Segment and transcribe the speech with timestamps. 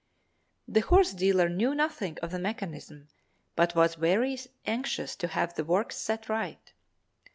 [0.67, 3.09] The horse dealer knew nothing of the mechanism
[3.55, 4.35] but was very
[4.65, 6.73] anxious to have the works set right.